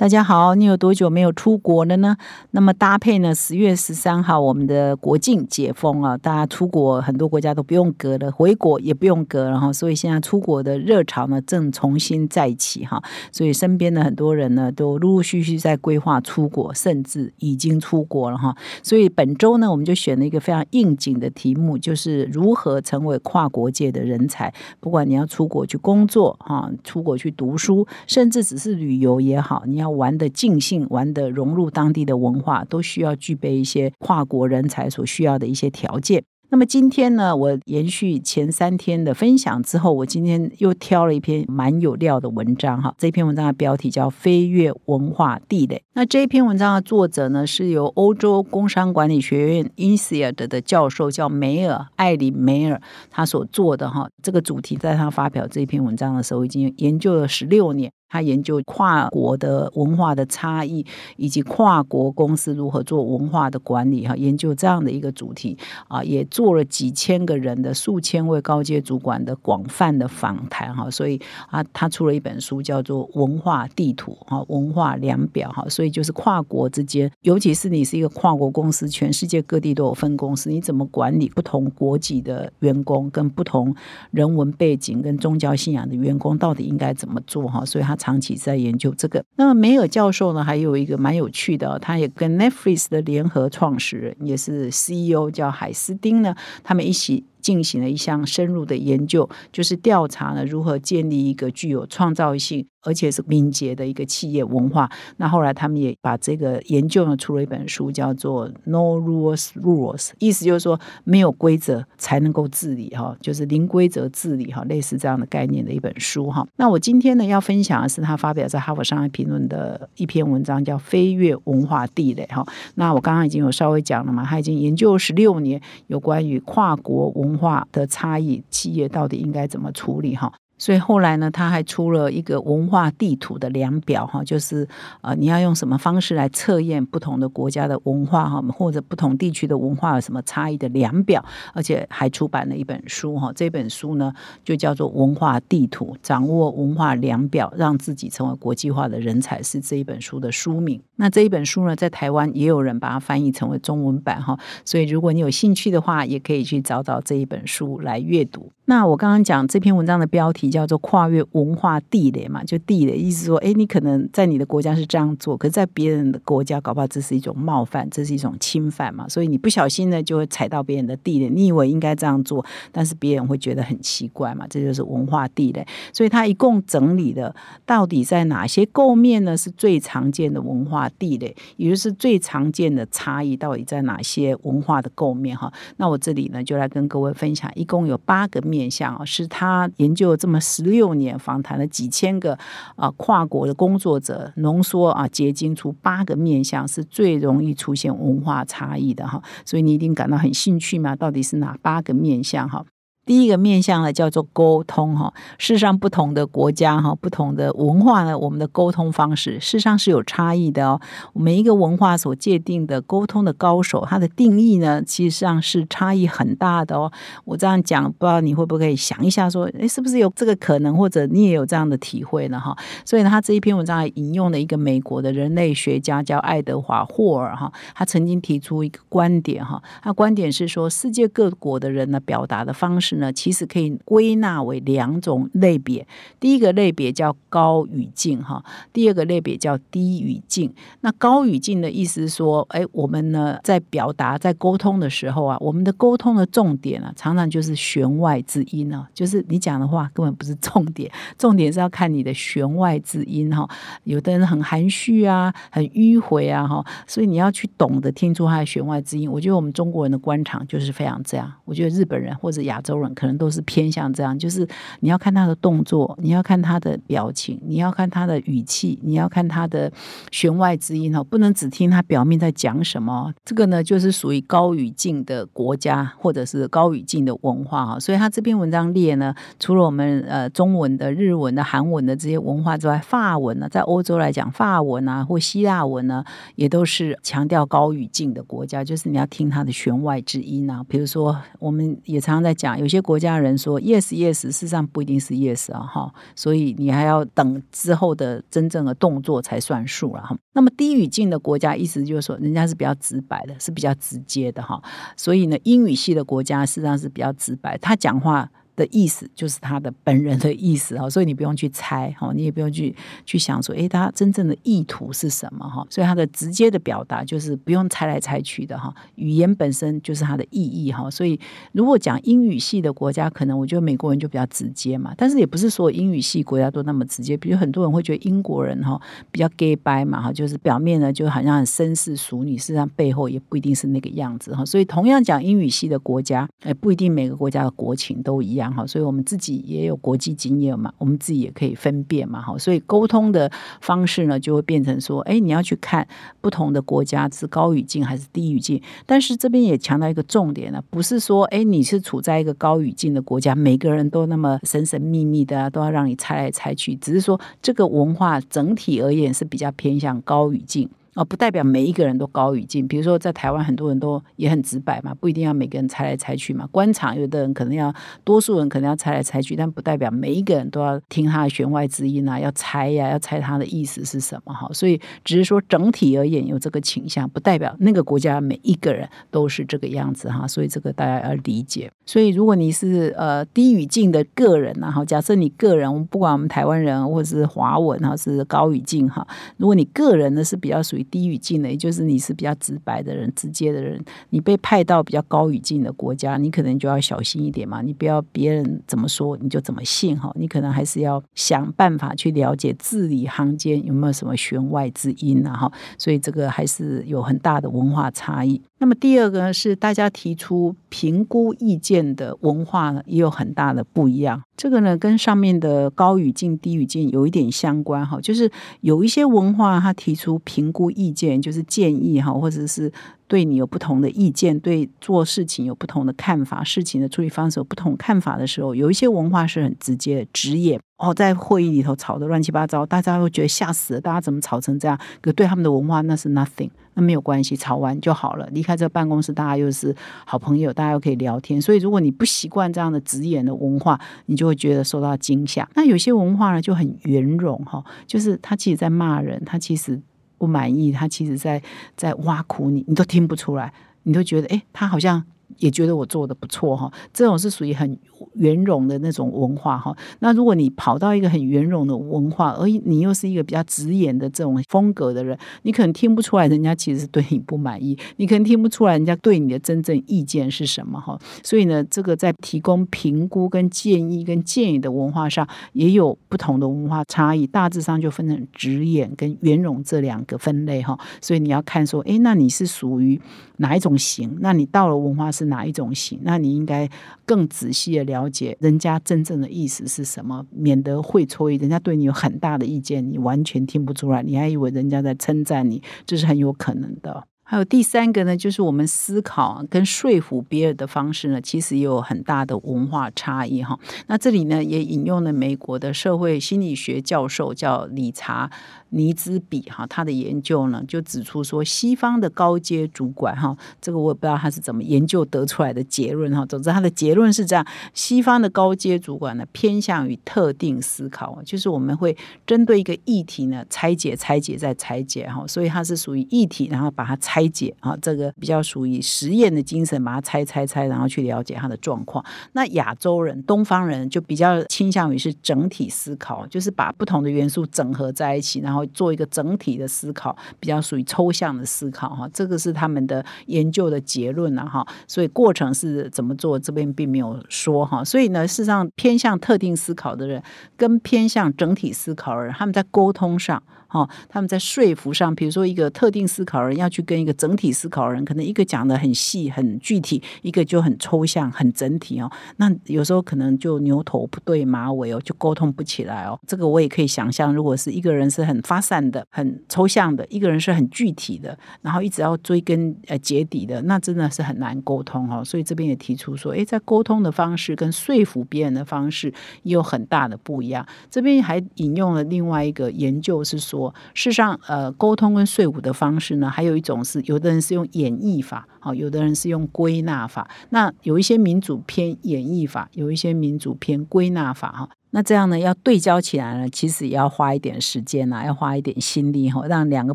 [0.00, 2.16] 大家好，你有多久没有出国了呢？
[2.52, 3.34] 那么搭配呢？
[3.34, 9.70] 十月十三号，我们的国境解封啊，大家出国很多国家都不用隔了，回国也不用隔了哈。
[9.70, 13.02] 所以现在出国的热潮呢，正重新再起哈。
[13.30, 18.56] 所以身边的很多人呢，都陆陆续续在规划出国，甚至已经出国了哈。
[18.82, 24.50] 所以本周呢，我们就选了一个非常应景的题目，就是如何成为跨国界的人才。
[24.80, 29.89] 不管你要出国去工作哈，出国去读书，甚至只是旅游也好，你要。
[29.90, 36.24] 玩的尽兴，玩的融入当地的文化，都需要具备一些跨国人才所需要的一些条件。
[36.52, 42.92] 那么今天呢，我延续前三天的分享之后，我今天又挑了一篇蛮有料的文章哈。
[42.98, 45.76] 这篇文章的标题叫《飞跃文化地雷》。
[45.94, 54.10] 那这一篇文章的作者呢，是由欧洲工商管理学院 INSEAD 的教授叫梅尔艾里梅尔他所做的哈。
[54.20, 57.92] 这个主题在他发表这篇文章的时候，已经研究了十六年。
[58.10, 60.84] 他研究跨国的文化的差异，
[61.16, 83.72] 以及跨国公司如何做文化的管理哈，研究这样的一个主题啊，也做了几千个人的数千位高阶主管的广泛的访谈哈，所以啊，他出了一本书叫做《文化地图》哈，文化量表哈，所以就是跨国之间，尤其是你是一个跨国公司，全世界各地都有分公司，你怎么管理不同国籍的员工，跟不同
[84.10, 87.64] 人文背景跟宗教信仰的员工，到底应该怎么做哈？
[87.64, 87.96] 所以他。
[88.00, 89.22] 长期在研究这个。
[89.36, 96.34] 那么梅尔教授呢，还有一个蛮有趣的，他也跟 Netflix 的联合创始人，也是 CEO 叫海斯丁呢，
[96.64, 97.24] 他们一起。
[97.40, 104.90] 进行了一项深入的研究，就是调查呢如何建立一个具有创造性而且是敏捷的一个企业文化。
[105.18, 116.46] 那后来他们也把这个研究呢出了一本书，叫做《No Rules Rules》，意思就是说没有规则才能够治理哈，就是零规则治理哈，类似这样的概念的一本书哈。
[116.56, 122.46] 那我今天呢要分享的是他发表在《哈佛商业评论》的一篇文章，叫《飞跃文化地雷》哈。
[122.76, 127.29] 那我刚刚已经有稍微讲了嘛，他已经研究了十六年有关于跨国文。
[127.30, 130.16] 文化的差异，企业到底应该怎么处理？
[130.16, 130.32] 哈。
[130.60, 134.68] 所以后来呢，他还出了一个文化地图的量表哈，就是
[135.00, 143.32] 呃，你要用什么方式来测验不同的国家的文化哈，或者不同地区的文化有什么差异的量表，而且还出版了一本书哈。
[143.34, 144.12] 这本书呢，
[144.44, 150.78] 就叫做《文化地图：掌握文化量表，让自己成为国际化的人才》，是这一本书的书名。
[150.96, 158.52] 那这一本书呢，在台湾也有人把它翻译成为中文版哈，所以如果你有兴趣的话，也可以去找找这一本书来阅读。
[158.66, 171.28] 那我刚刚讲这篇文章的标题叫做“跨越文化地雷”嘛，就地雷，意思说，哎，你可能在你的国家是这样做，可是在别人的国家，搞不好这是一种冒犯，这是一种侵犯嘛，所以你不小心呢，就会踩到别人的地雷。
[171.28, 175.66] 你以为应该这样做，但是别人会觉得很奇怪嘛，这就是文化地雷。
[175.92, 177.34] 所以他一共整理的
[177.66, 179.36] 到底在哪些构面呢？
[179.36, 185.52] 是最常见的文化地雷，也就是最常见的差异到底在哪些文化的构面哈？
[185.76, 188.70] 那我这里呢，就来跟各位分享，一共有八个面。
[188.70, 192.38] 向啊，是他研究这么十六年，访谈了几千个
[192.76, 200.96] 啊跨国的工作者，浓缩啊结晶出八个面相是最容易出现文化差异的哈，所以你一定感到很兴趣嘛？
[200.96, 202.64] 到底是哪八个面相哈？
[203.10, 205.12] 第一个面向呢，叫做沟通哈。
[205.36, 210.80] 事实上，不同的国家哈，不同的文化呢，我们的沟通方式事实上是有差异的哦。
[211.12, 216.92] 每一个文化所界定的沟通的高手，它的定义呢，其实上是差异很大的哦。
[217.24, 222.38] 我这样讲，不知道你会不会想一下，说，诶，是不是有这个可能，或者你也有这样的体会呢？
[222.38, 222.56] 哈。
[222.84, 232.99] 所以呢，他这一篇文章引用了一个美国的人类学家叫爱德华霍尔哈，他曾经提出一个观点哈，他观点是说，世界各国的人呢，表达的方式。
[233.00, 235.86] 呢，其实可以归纳为两种类别。
[236.20, 240.52] 第一个类别叫高语境，哈；第二个类别叫低语境。
[240.82, 253.48] 那高语境的意思是说，哎，我们呢在表达、在沟通的时候啊，我们的沟通的重点啊，常常就是弦外之音呢，就是你讲的话根本不是重点，重点是要看你的弦外之音哈。
[253.84, 259.10] 有的人很含蓄啊，很迂回啊，哈，所以你要去懂得听出他的弦外之音。
[259.10, 261.32] 我觉得我们中国人的官场就是非常这样。
[261.46, 262.89] 我觉得日本人或者亚洲人。
[262.94, 264.46] 可能都是偏向这样，就是
[264.80, 269.70] 你要看他的动作，你要看他的表情，你要看他的语气，你要看他的
[270.10, 273.12] 弦外之音哦，不能只听他表面在讲什么。
[273.24, 277.78] 这个呢，就是属于高语境的国家或者是高语境的文化哈。
[277.78, 286.04] 所以他这篇文章列呢，除了我们呃中文的、日文的、韩文的这些文化之外，法文呢，在欧洲来讲，法文啊或希腊文呢，
[286.34, 290.64] 也都是强调高语境的国家，就是你要听他的弦外之音啊。
[290.68, 300.16] 比如说，我们也常常在讲，有有些国家人说 yes yes，事实上不一定是 yes 啊哈，所以你还要等之后的真正的动作才算数了哈。
[300.34, 304.62] 那么低语境的国家，意思就是说，人家是比较直白的，是比较直接的哈。
[304.96, 308.30] 所以呢，英语系的国家事实上是比较直白，他讲话。
[308.60, 312.74] 的意思就是他的本人的意思哈， 所以你不用去猜哈，你也不用去
[313.06, 315.66] 去想说，哎，他真正的意图是什么哈？
[315.70, 320.90] 所以他的直接的表达就是不用猜来猜去的哈，语言本身就是它的意义哈。
[320.90, 321.18] 所以
[321.52, 327.16] 如果讲英语系的国家，可能我觉得美国人就比较直接嘛，但是也不是所有英语系国家都那么直接。
[327.16, 328.80] 比如很多人会觉得英国人哈
[329.10, 334.44] 比较 gay 白嘛哈，就是表面呢就好像很绅士淑女，事实上背后也不一定是那个样子哈。
[334.44, 338.49] 所以同样讲英语系的国家，哎，不一定每个国家的国情都一样。
[338.52, 343.30] 好，所以我们自己也有国际经验嘛，我们自己也可以分辨嘛，好，所以沟通的
[343.60, 345.86] 方式呢，就会变成说，哎，你要去看
[346.20, 360.68] 不同的国家是高语境还是低语境，但是这边也强调一个重点呢，不是说，哎，你是处在一个高语境的国家，每个人都那么神神秘秘的，都要让你猜来猜去，只是说这个文化整体而言是比较偏向高语境。
[361.00, 362.68] 哦，不代表每一个人都高语境。
[362.68, 366.46] 比如说，在台湾很多人都也很直白嘛，不一定要每个人猜来猜去嘛。
[366.52, 367.74] 官场有的人可能要，
[368.04, 374.46] 多数人可能要猜来猜去，但不代表每一个人都要听他的弦外之音啊，要猜呀，要猜他的意思是什么哈。
[374.52, 380.28] 所以只是说整体而言有这个倾向，不代表那个国家每一个人都是这个样子哈。
[380.28, 381.72] 所以这个大家要理解。
[381.86, 389.06] 所以如果你是呃低语境的个人然后假设你个人，不管我们台湾人或者是华文哈是高语境哈，
[389.38, 390.86] 如果你个人呢是比较属于。
[390.90, 397.62] 低语境的，也就是你是比较直白的人、直接的人，你被派到比较高语境的国家，你可能就要小心一点嘛。
[397.62, 405.52] 你不要别人怎么说你就怎么信哈，你可能还是要想办法去了解字里行间有没有什么弦外之音啊哈。
[405.78, 408.40] 所以这个还是有很大的文化差异。
[408.60, 414.22] 那么第二个呢，是大家提出评估意见的文化呢，也有很大的不一样。
[414.36, 418.30] 这个呢，跟上面的高语境、低语境有一点相关哈，就是
[418.60, 422.70] 有一些文化，它提出评估意见，就是建议哈，或者是
[423.10, 434.78] 对你有不同的意见，对做事情有不同的看法，事情的处理方式有不同看法的时候，有一些文化是很直接的直言哦，在会议里头吵得乱七八糟，大家会觉得吓死了，大家怎么吵成这样？
[435.00, 436.50] 可对他们的文化那是 nothing。
[436.74, 438.28] 那没有关系，吵完就好了。
[438.30, 439.74] 离开这个办公室，大家又是
[440.06, 441.42] 好朋友，大家又可以聊天。
[441.42, 445.46] 所以，如果你不习惯这样的直言的文化，你就会觉得受到惊吓。
[445.56, 449.82] 那有些文化呢，就很圆融哈，就是他其实在骂人，他其实
[450.20, 451.42] 不满意，他其实在
[451.74, 453.50] 在挖苦你，你都听不出来，
[453.84, 455.02] 你都觉得哎，他好像。
[455.38, 457.78] 也觉得我做的不错哈，这种是属于很
[458.14, 459.76] 圆融的那种文化哈。
[460.00, 470.98] 那如果你跑到一个很圆融的文化，而你又是一个比较直言的这种风格的人，你可能听不出来人家其实是对你不满意，你可能听不出来人家对你的真正意见是什么哈。
[471.22, 480.78] 所以呢，这个在提供评估跟建议跟建议的文化上，也有不同的文化差异，大致上就分成直言跟圆融这两个分类哈。
[481.00, 483.00] 所以你要看说，哎，那你是属于
[483.36, 484.16] 哪一种型？
[484.20, 486.00] 那你到了文化是哪一种型？
[486.02, 486.68] 那你应该
[487.04, 491.36] 更仔细的了解人家真正的意思是什么，免得会错意。
[491.36, 497.04] 人家对你有很大的意见，你完全听不出来，你还以为人家在称赞你，这是很有可能的。
[497.22, 503.56] 还有第三个呢，就是我们思考跟说服别人的方式呢，其实也有很大的文化差异哈。
[503.86, 508.28] 那这里呢，也引用了美国的社会心理学教授叫理查。
[508.70, 516.24] 尼兹比哈，他的研究呢就指出说，西方的高阶主管哈，这个我也不知道他是怎么研究得出来的结论哈。
[516.26, 525.26] 总之，他的结论是这样：西方的高阶主管呢偏向于特定思考，就是我们会针对一个议题呢拆解、拆解再拆解哈。
[525.26, 532.04] 所以它是属于议题，然后把它拆解啊，这个比较属于实验的精神，把它拆拆拆，然后去了解它的状况。
[532.34, 538.59] 那亚洲人、东方人就比较倾向于是整体思考，就是把不同的元素整合在一起，然后。
[538.66, 544.66] 做一个整体的思考，比较属于抽象的思考哈，这个是他们的研究的结论了哈。
[544.86, 547.84] 所以过程是怎么做，这边并没有说哈。
[547.84, 550.22] 所以呢，事实上偏向特定思考的人，
[550.56, 553.42] 跟偏向整体思考的人，他们在沟通上。
[553.72, 562.10] 哈，他们在说服上，比如说一个特定思考人要去跟一个整体思考人，可能一个讲的很细很具体，一个就很抽象很整体哦。
[562.38, 566.18] 那有时候可能就牛头不对马尾哦，就沟通不起来哦。
[566.26, 575.24] 这个我也可以想象，如果是一个人是很发散的、很抽象的，一个人是很具体的，然后一直要追根呃结底的，那真的是很难沟通哦。
[575.24, 579.14] 所以这边也提出说，诶，在沟通的方式跟说服别人的方式
[579.44, 580.66] 也有很大的不一样。
[580.90, 590.30] 这边还引用了另外一个研究是说，事实上，呃，沟通跟说服的方式呢，还有一种是有的人是用演绎法，好，有的人是用归纳法。
[590.50, 594.68] 那有一些民主偏演绎法，有一些民主偏归纳法，哈。
[594.92, 599.94] 那这样呢，要对焦起来呢，其实也要花一点时间呐，要花一点心力哈，让两个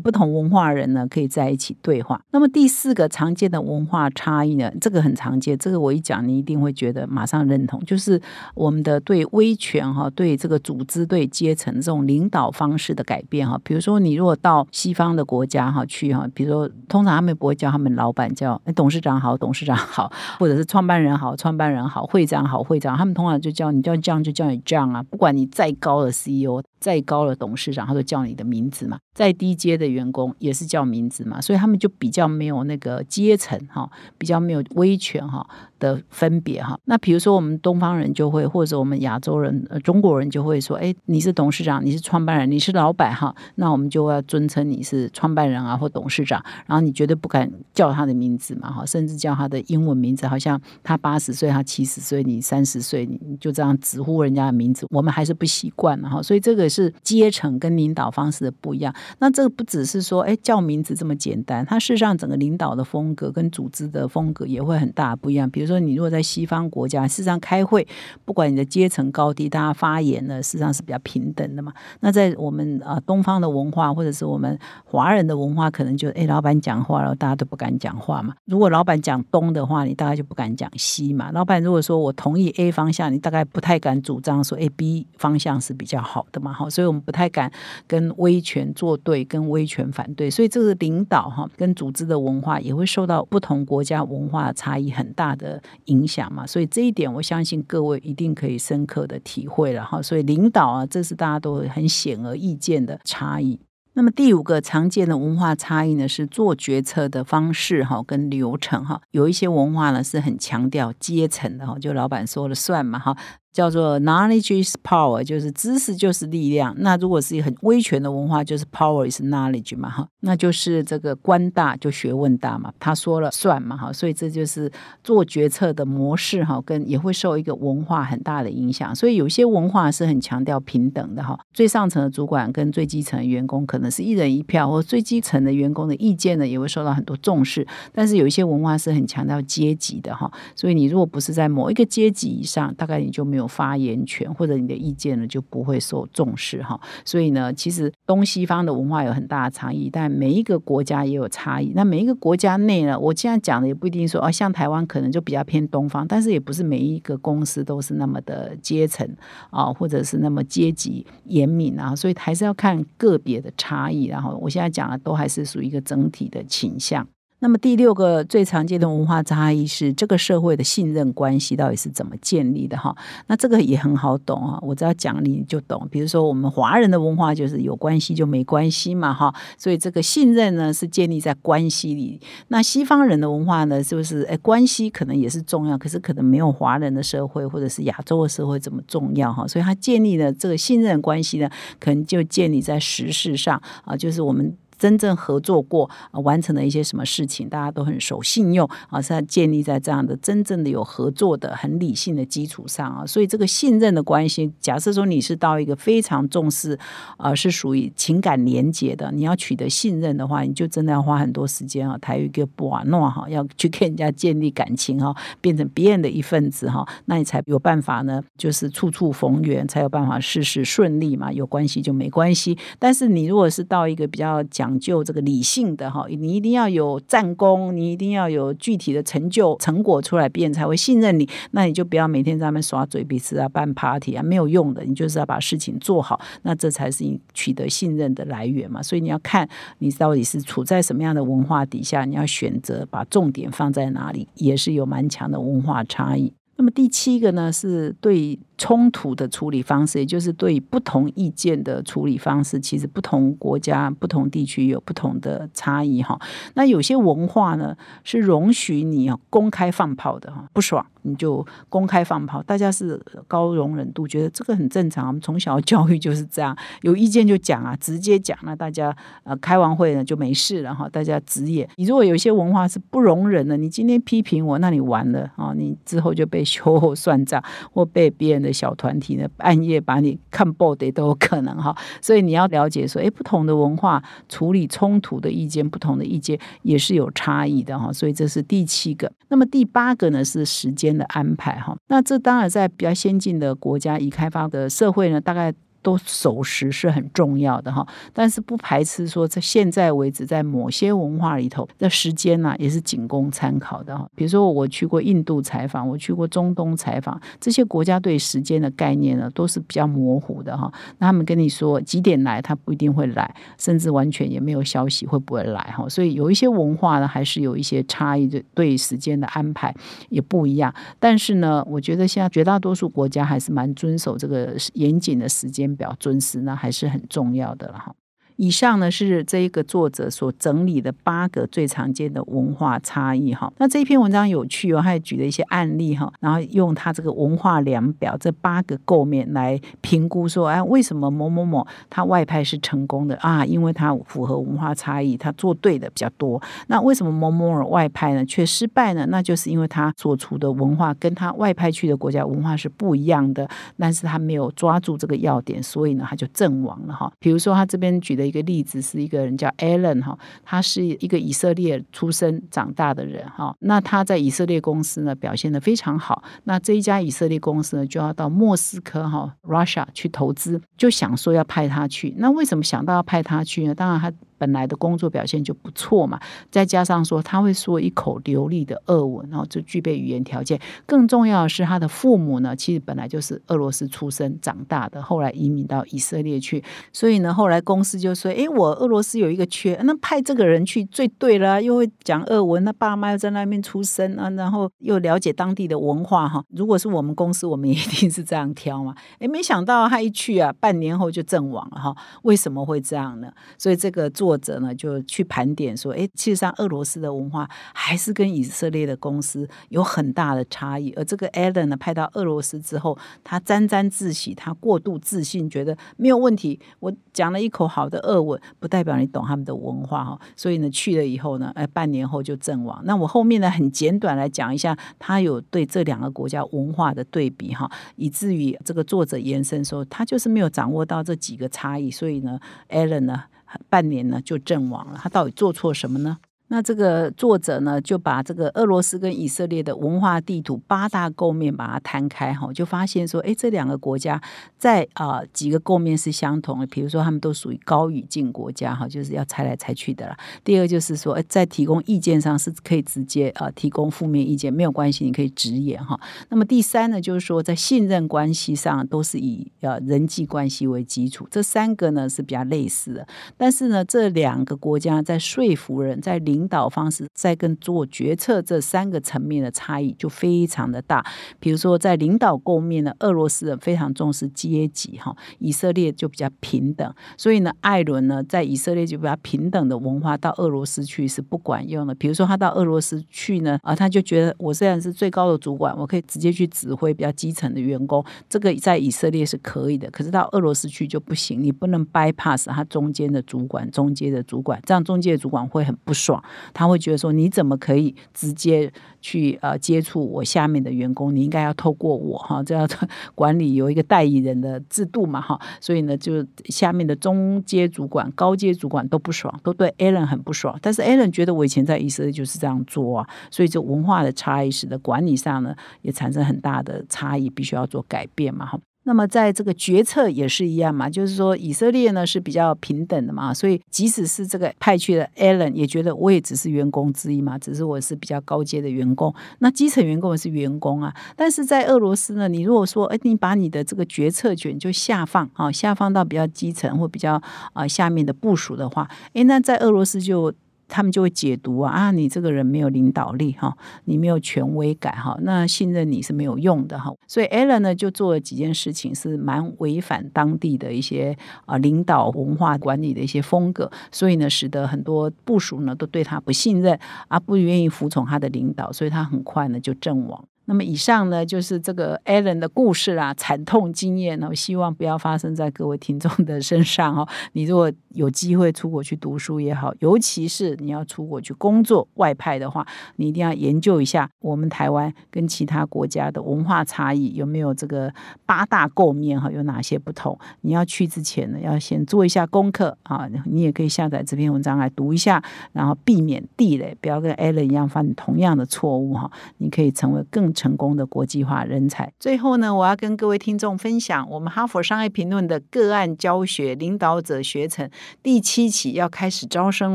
[0.00, 2.18] 不同文化人呢可以在一起对话。
[2.30, 8.18] 那么第四个常见的文化差异呢，这个很常见，这个我一讲你一定会觉得马上认同，就是
[8.54, 13.60] 我们的对威权哈，对这个组织、对阶层这种领导方式的改变哈。
[13.62, 24.92] 比如说你如果到西方的国家哈去哈，比如说通常他们不会叫他们老板叫董事长好，董事长好，或者是创办人好，创办人好，会长好，会长，他们通常就叫你叫这样就叫你这样。
[24.92, 28.98] 啊，不管你再高的 CEO，再高的董事长，他都叫你的名字嘛。
[29.14, 35.46] 再低阶的员工也是叫名字嘛，所以他们就比较没有那个阶层哈，比较没有威权哈。
[35.78, 58.94] 的分别哈，那比如说我们东方人就会，或者我们亚洲人、中国人就会说，哎，你是董事长，你是创办人，你是老板哈，那我们就要尊称你是创办人啊或董事长，然后你绝对不敢叫他的名字嘛哈，甚至叫他的英文名字，好像他八十岁，他七十岁，你三十岁，你就这样直呼人家的名字，我们还是不习惯哈，所以这个也是阶层跟领导方式的不一样。
[59.18, 65.66] 那这个不只是说，哎，叫名字这么简单，它事实上整个领导的风格跟组织的风格也会很大不一样，比如。
[65.66, 67.84] 说你如果在西方国家，事实上开会，
[68.24, 71.72] 不管你的阶层高低，大家发言呢，事实上是比较平等的嘛。
[71.98, 78.32] 那在我们啊东方的文化，或者是我们华人的文化，可能就哎老板讲话了，大家都不敢讲话嘛。
[78.44, 81.32] 如果老板讲东的话，你大概就不敢讲西嘛。
[81.32, 86.52] 老板如果说我同意 A 方向，你大概不太敢主张说 A、B 方向是比较好的嘛。
[86.56, 87.52] 好，所以我们不太敢
[87.86, 90.30] 跟威权作对，跟威权反对。
[90.30, 95.62] 所以这个领导哈跟组织的文化也会受到不同国家文化差异很大的。
[95.86, 100.00] 影响嘛，所以这一点我相信各位一定可以深刻的体会了哈。
[100.00, 103.60] 所以领导啊，这是大家都很显而易见的差异。
[103.92, 109.00] 那么第五个常见的文化差异呢，是做决策的方式哈跟流程哈。
[109.10, 113.16] 有一些文化呢是很强调阶层的哈，就老板说了算嘛哈。
[113.56, 116.74] 叫做 knowledge is power，就是知识就是力量。
[116.76, 124.70] 那如果是一很威权的文化，就是 power is knowledge 嘛，哈，那就是这个官大就学问大嘛，他说了算嘛，哈，所以这就是
[125.02, 128.94] 做决策的模式哈，跟也会受一个文化很大的影响。
[128.94, 137.66] 所以有些文化是很强调平等的哈，最上层的主管跟最基层的员工可能是一人一票，或最基层的员工的意见呢也会受到很多重视。
[137.90, 143.45] 但是有一些文化是很强调阶级的哈，所以你如果不是在某一个阶级以上，大概你就没有。
[143.46, 151.72] 发言权或者你的意见呢就不会受重视哈，所以呢，其实东西方的文化有很大的差异，但每一个国家也有差异。
[151.74, 159.08] 那每一个国家内呢，我现在讲的也不一定说哦，像台湾可能就比较偏东方，但是也不是每一个公司都是那么的阶层
[159.50, 164.04] 啊，或者是那么阶级严敏啊，所以还是要看个别的差异。
[164.06, 167.06] 然后我现在讲的都还是属于一个整体的倾向。
[167.46, 172.92] 那么第六个最常见的文化差异是这个社会的信任关系到底是怎么建立的哈？
[173.28, 175.86] 那这个也很好懂啊，我只要讲你就懂。
[175.88, 182.20] 比如说我们华人的文化就是有关系就没关系嘛哈，所以这个信任呢是建立在关系里。
[182.48, 189.46] 那西方人的文化呢，是不是哎关系可能也是重要，可是可能没有华人的社会或者是亚洲的社会这么重要哈？
[189.46, 191.48] 所以它建立的这个信任关系呢，
[191.78, 194.52] 可能就建立在实事上啊，就是我们。
[194.78, 206.78] 真正合作过完成了一些什么事情，大家都很守信用啊，是建立在这样的真正的有合作的很理性的基础上啊，所以这个信任的关系，假设说你是到一个非常重视
[207.16, 224.65] 啊，是属于情感连结的，你要取得信任的话，你就真的要花很多时间啊，台语叫不瓦诺哈，要去跟人家建立感情哈，变成别人的一份子哈，那你才有办法呢，就是处处逢源，才有办法事事顺利嘛，有关系就没关系，但是你如果是到一个比较讲。
[224.66, 231.28] 讲究这个理性的哈，你一定要有战功，你一定要有具体的成就成果出来，别人才会信任你。
[231.52, 234.82] 那你就不要每天在那边耍嘴皮子啊，办 party 啊，没有用的。
[234.82, 238.82] 你就是要把事情做好，那这才是你取得信任的来源嘛。
[238.82, 246.32] 所以你要看你到底是处在什么样的文化底下，你要选择把重点放在哪里，也是有蛮强的文化差异。
[246.58, 252.58] 那么第七个呢，是对冲突的处理方式，也就是对不同意见的处理方式。
[252.58, 256.18] 其实不同国家、不同地区有不同的差异哈。
[256.54, 265.06] 那有些文化呢，是容许你公开放炮的哈，不爽你就公开放炮，大家是高容忍度，觉得这个很正常。
[265.08, 271.68] 我们从小教育就是这样，有意见就讲啊，直接讲，那大家呃开完会呢就没事了哈，大家直言。
[271.76, 276.44] 你如果有些文化是不容忍的，你今天批评我，那你完了啊，你之后就被。
[276.56, 289.10] 秋后算账，或被别人的小团体呢半夜把你看爆的都有可能哈，所以你要了解说，哎，不同的文化处理冲突的意见，不同的意见也是有差异的哈，所以这是第七个。
[289.28, 295.52] 那么第八个呢是时间的安排哈，那这当然在比较先进的国家、已开发的社会呢，大概。
[295.86, 304.04] 都守时是很重要的哈，但是不排斥说在现在为止，在某些文化里头的时间呢，也是仅供参考的哈。
[304.16, 310.68] 比如说我去过印度采访，我去过中东采访，这些国家对时间的概念呢，都是比较模糊的哈。
[310.98, 315.88] 那他们跟你说几点来，他不一定会来，甚至完全也没有消息会不会来哈。
[315.88, 319.72] 所以有一些文化呢，还是有一些差异的，对时间的安排
[320.08, 320.74] 也不一样。
[320.98, 325.75] 但是呢，我觉得现在绝大多数国家还是蛮遵守这个严谨的时间。
[325.76, 327.94] 表尊师那还是很重要的了哈。
[328.36, 333.50] 以上呢是这一个作者所整理的八个最常见的文化差异哈。
[333.56, 343.42] 那这一篇文章有趣哦，他还举了一些案例哈，然后用他这个文化量表这八个构面来评估说，哎，为什么某某某他外派是成功的啊？
[343.46, 346.38] 因为他符合文化差异，他做对的比较多。
[346.66, 349.06] 那为什么某某某外派呢却失败呢？
[349.08, 357.10] 那就是因为他所处的文化跟他外派去的国家文化是不一样的，但是他没有抓住这个要点，所以呢他就阵亡了哈。
[357.18, 358.25] 比如说他这边举的。
[358.26, 363.54] 一个例子是一个人叫 Allen 哈，他是一个以色列出生长大的人哈。
[363.60, 366.22] 那他在以色列公司呢表现的非常好。
[366.44, 372.14] 那这一家以色列公司呢就要到莫斯科哈 Russia 去投资，就想说要派他去。
[372.18, 373.74] 那为什么想到要派他去呢？
[373.74, 374.12] 当然他。
[374.38, 380.60] 本来的工作表现就不错嘛，再加上说他会说一口流利的俄文，然后就具备语言条件。
[380.84, 386.62] 更重要的是，他的父母呢，其实本来就是俄罗斯出生长大的，后来移民到以色列去。
[386.92, 396.44] 所以呢，后来公司就说：“哎，我俄罗斯有一个缺，那派这个人去最对了，又会讲俄文，那爸妈又在那边出生啊，然后又了解当地的文化哈。
[396.54, 398.94] 如果是我们公司，我们一定是这样挑嘛。
[399.18, 401.96] 哎，没想到他一去啊，半年后就阵亡了哈。
[402.22, 403.32] 为什么会这样呢？
[403.56, 404.25] 所以这个做。
[404.26, 410.92] 作者呢就去盘点说，哎，其实上俄罗斯的文化还是跟以色列的公司有很大的差异。
[410.96, 416.58] 而这个 Alan 呢，派到俄罗斯之后，他沾沾自喜，他过度自信，觉得没有问题。
[416.80, 420.20] 我讲了一口好的俄文，不代表你懂他们的文化哈。
[420.34, 422.82] 所以呢，去了以后呢，哎，半年后就阵亡。
[422.84, 433.22] 那我后面呢，很简短来讲一下，他有对这两个国家文化的对比哈，以至于这个作者延伸说，他就是没有掌握到这几个差异，所以呢，Alan 呢。
[433.68, 436.18] 半年呢就阵亡了，他到底做错什么呢？
[436.48, 444.20] 那这个作者呢，就把这个俄罗斯跟以色列的文化地图八大构面把它摊开哈，就发现说，哎，这两个国家
[444.56, 450.16] 在啊几个构面是相同的，比如说他们都属于高语境国家哈，就是要猜来猜去的啦。
[450.44, 455.98] 第二就是说，在提供意见上是可以直接啊提供负面意见，没有关系，你可以直言哈。
[456.28, 463.06] 那么第三呢，就是说在信任关系上都是以呃人际关系为基础，这三个呢是比较类似的，
[463.36, 471.02] 但是呢这两个国家在说服人在领领导方式在跟做决策这三个层面的差异就非常的大。
[471.40, 476.94] 比如说，在领导构面呢，俄罗斯人非常重视阶级哈，以色列就比较平等。
[477.16, 481.94] 所以呢，艾伦呢在以色列就比较平等的文化到俄罗斯去是不管用的。
[481.94, 489.90] 比如说，他到俄罗斯去呢，啊，他就觉得我虽然是最高的主管，我可以直接去指挥比较基层的员工，这个在以色列是可以的。
[489.90, 496.22] 可是到俄罗斯去就不行，你不能 bypass 他中间的主管、中间的主管，这样中间的主管会很不爽。
[496.52, 501.14] 他会觉得说，你怎么可以直接去呃接触我下面的员工？
[501.14, 502.68] 你应该要透过我哈， 这样
[503.14, 505.40] 管理有一个代理人的制度嘛哈。
[505.60, 510.58] 所以呢，就下面的中阶主管、高阶主管都不爽，都对 Alan 很不爽。
[510.60, 518.58] 但是 Alan 觉得我以前在以色列就是这样做啊，所以这文化的差异使得管理上呢也产生很大的差异，必须要做改变嘛哈。
[518.86, 530.94] 那么在这个决策也是一样嘛，就是说以色列呢是比较平等的嘛，所以即使是这个派去的 Allen 也觉得我也只是员工之一嘛，只是我是比较高阶的员工，那基层员工也是员工啊。
[531.16, 537.20] 但是在俄罗斯呢，你如果说哎，你把你的这个决策权就下放啊，下放到比较基层或比较
[537.54, 540.32] 啊下面的部署的话，哎，那在俄罗斯就。
[540.68, 546.92] 他们就会解读啊啊，你这个人没有领导力哈，你没有权威感哈，那信任你是没有用的哈。
[547.06, 560.24] 所以 Alan 呢就做了几件事情，是蛮违反当地的一些啊领导文化管理的一些风格，所以呢，使得很多部属呢都对他不信任啊，不愿意服从他的领导，所以他很快呢就阵亡。
[560.46, 567.06] 那么以上呢，就是这个 Allen 的故事啦，惨痛经验呢，我希望不要发生在各位听众的身上哦。
[567.32, 572.64] 你如果有机会出国去读书也好，尤其是你要出国去工作外派的话，
[572.96, 577.92] 你一定要研究一下我们台湾跟其他国家的文化差异有没有这个
[578.24, 580.16] 八大构面哈，有哪些不同？
[580.42, 583.08] 你要去之前呢，要先做一下功课啊。
[583.24, 585.20] 你也可以下载这篇文章来读一下，
[585.52, 589.10] 然后避免地雷，不要跟 Allen 一样犯同样的错误哈。
[589.38, 590.32] 你可以成为更。
[590.36, 591.92] 成功的国际化人才。
[591.98, 597.68] 最后呢，我要跟各位听众分享，我们哈佛商业评论的个案教学领导者学程
[598.02, 599.74] 第七期要开始招生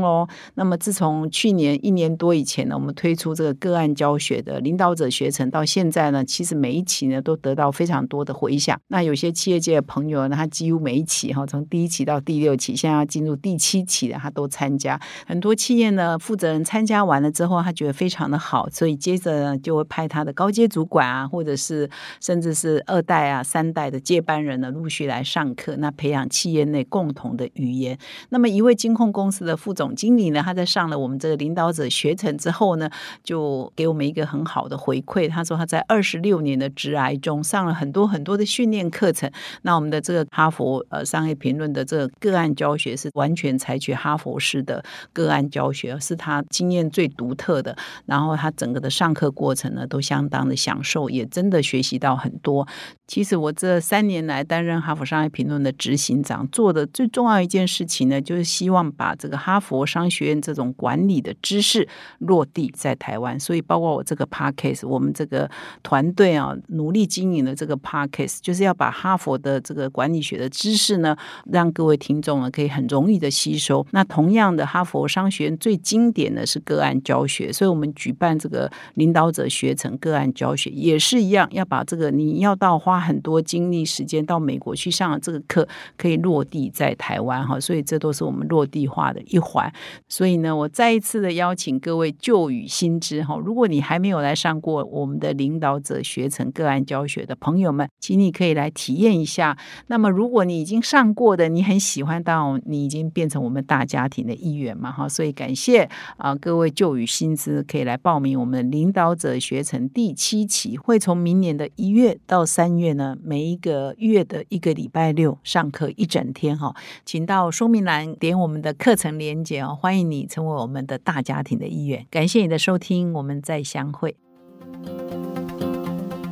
[0.00, 0.26] 喽。
[0.54, 8.80] 那么，自从去年一年多以前呢，我们推出这个个案教学的领导者学程，到现在呢，其实每一期呢都得到非常多的回响。
[8.86, 15.00] 那有些企业界的朋友呢，他几乎每一期哈，从第一期到第六期，现在要进入第七期的，他都参加。
[15.26, 21.88] 很多企业呢，负责人参加完了之后，他觉得非常的好，所以接着呢就会派他的高阶主管啊，或者是
[22.20, 27.98] 甚至是二代啊、三代的接班人呢，陆续来上课，那培养企业内共同的语言。
[28.28, 32.90] 那么一位金控公司的副总经理呢，他在上了我们这个领导者学程之后呢，
[33.24, 35.28] 就给我们一个很好的回馈。
[35.28, 39.30] 他说他在二十六年的职涯中上了很多很多的训练课程。
[39.62, 47.76] 那我们的这个哈佛呃商业评论的这个个案教学是完全采取哈佛式的个案教学，是他经验最独特的。
[48.06, 50.41] 然后他整个的上课过程呢，都相当。
[50.48, 52.66] 的享受也真的学习到很多。
[53.12, 61.86] 其实我这三年来担任哈佛商业评论的执行长，做的最重要一件事情呢，就是希望把这个哈佛商学院这种管理的知识
[62.20, 63.38] 落地在台湾。
[63.38, 65.50] 所以，包括我这个 podcast，我们这个
[65.82, 73.86] 团队啊，努力经营的这个 podcast，就是要把哈佛的这个管理学的知识呢，让各位听众呢可以很容易的吸收。
[73.90, 80.32] 那同样的，哈佛商学院最经典的是个案教学，所以我们举办这个领导者学成个案。
[80.32, 89.70] 教学也是一样，要把这个你要到花很多精力时间到美国去上这个课，可以落地在台湾哈，所以这都是我们落地化的一环。
[90.08, 99.58] 所以呢，我再一次的邀请各位旧与新知哈，如果你还没有来上过我们的领导者学成个案教学的朋友们，请你可以来体验一下。
[99.88, 110.12] 那么，如果你已经上过的，你很喜欢，到你已经变成我们大家庭的一员嘛哈，所以感谢啊各位旧与新知可以来报名我们领导者学成第。
[110.22, 116.74] 七期会从明年的一月到三月呢，每一个月的一个礼拜六上课一整天哈，
[117.04, 122.06] 请到说明栏点我们的课程连接哦，欢迎你成为我们的大家庭的一员。
[122.10, 124.16] 感谢你的收听，我们再相会。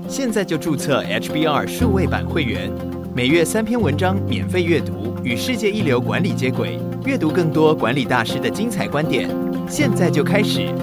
[0.09, 2.71] 现在就注册 HBR 数位版会员，
[3.15, 9.31] 每月三篇文章免费阅读，与世界一流管理接轨，阅读更多管理大师的精彩观点。
[9.69, 10.75] 现在就开始。